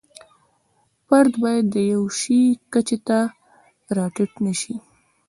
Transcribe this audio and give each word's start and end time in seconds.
فرد 1.07 1.33
باید 1.43 1.65
د 1.75 1.77
یوه 1.91 2.09
شي 2.19 2.41
کچې 2.73 2.97
ته 3.07 3.19
را 3.95 4.05
ټیټ 4.15 4.31
نشي. 4.45 4.75